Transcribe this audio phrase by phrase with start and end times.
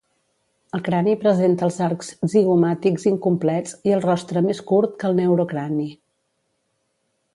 [0.77, 5.87] El crani presenta els arcs zigomàtics incomplets i el rostre més curt que el neurocrani.